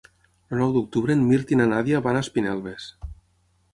[0.55, 2.89] El nou d'octubre en Mirt i na Nàdia van a Espinelves.